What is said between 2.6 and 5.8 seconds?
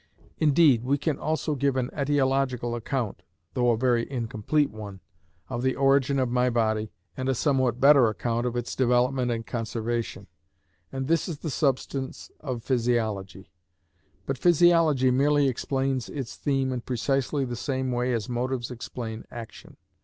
account, though a very incomplete one, of the